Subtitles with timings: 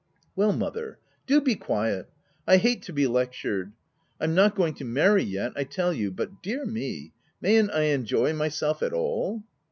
[0.21, 0.97] 5' u Well mother,
[1.27, 2.09] do be quiet!—
[2.47, 3.71] I hate to be lectured!—
[4.19, 7.11] I'm not going to marry yet, I tell you; but— dear me!
[7.39, 9.43] mayn't I enjoy myself at all?"